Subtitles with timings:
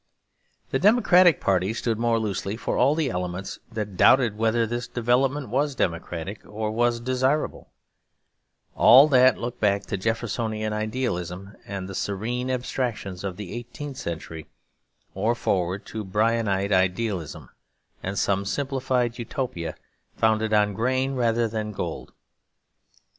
[0.71, 5.49] The Democratic party stood more loosely for all the elements that doubted whether this development
[5.49, 7.69] was democratic or was desirable;
[8.75, 14.47] all that looked back to Jeffersonian idealism and the serene abstractions of the eighteenth century,
[15.13, 17.49] or forward to Bryanite idealism
[18.01, 19.75] and some simplified Utopia
[20.15, 22.11] founded on grain rather than gold.